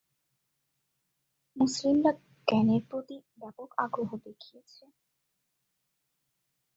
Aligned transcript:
মুসলিমরা 1.57 2.11
জ্ঞানের 2.47 2.81
প্রতি 2.89 3.17
ব্যাপক 3.37 3.69
আগ্রহ 3.77 4.09
দেখিয়েছে। 4.25 4.83